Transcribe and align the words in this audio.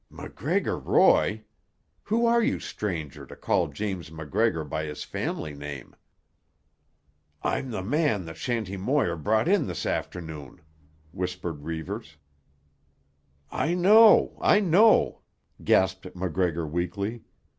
"MacGregor 0.09 0.79
Roy! 0.79 1.43
Who 2.05 2.25
are 2.25 2.41
you, 2.41 2.59
stranger, 2.59 3.23
to 3.27 3.35
call 3.35 3.67
James 3.67 4.11
MacGregor 4.11 4.63
by 4.63 4.85
his 4.85 5.03
family 5.03 5.53
name?" 5.53 5.95
"I'm 7.43 7.69
the 7.69 7.83
man 7.83 8.25
that 8.25 8.35
Shanty 8.35 8.77
Moir 8.77 9.15
brought 9.15 9.47
in 9.47 9.67
this 9.67 9.85
afternoon," 9.85 10.61
whispered 11.11 11.65
Reivers. 11.65 12.17
"I 13.51 13.75
know, 13.75 14.39
I 14.41 14.59
know," 14.59 15.21
gasped 15.63 16.15
MacGregor 16.15 16.65
weakly. 16.65 17.21